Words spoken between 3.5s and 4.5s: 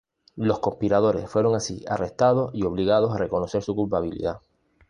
su culpabilidad.